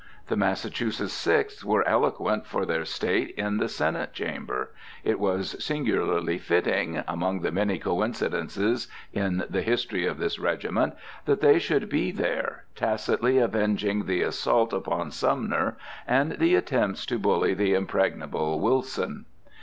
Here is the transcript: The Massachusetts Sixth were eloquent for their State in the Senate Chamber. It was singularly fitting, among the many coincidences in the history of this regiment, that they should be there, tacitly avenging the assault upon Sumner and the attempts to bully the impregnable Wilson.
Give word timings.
The 0.29 0.35
Massachusetts 0.35 1.13
Sixth 1.13 1.63
were 1.63 1.87
eloquent 1.87 2.47
for 2.47 2.65
their 2.65 2.85
State 2.85 3.35
in 3.37 3.57
the 3.57 3.69
Senate 3.69 4.13
Chamber. 4.13 4.71
It 5.03 5.19
was 5.19 5.63
singularly 5.63 6.39
fitting, 6.39 7.03
among 7.07 7.41
the 7.41 7.51
many 7.51 7.77
coincidences 7.77 8.87
in 9.13 9.43
the 9.47 9.61
history 9.61 10.07
of 10.07 10.17
this 10.17 10.39
regiment, 10.39 10.95
that 11.25 11.41
they 11.41 11.59
should 11.59 11.87
be 11.87 12.11
there, 12.11 12.63
tacitly 12.73 13.37
avenging 13.37 14.07
the 14.07 14.23
assault 14.23 14.73
upon 14.73 15.11
Sumner 15.11 15.77
and 16.07 16.31
the 16.39 16.55
attempts 16.55 17.05
to 17.05 17.19
bully 17.19 17.53
the 17.53 17.75
impregnable 17.75 18.59
Wilson. 18.59 19.27